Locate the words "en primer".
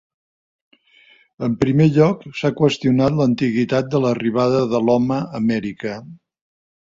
1.47-1.85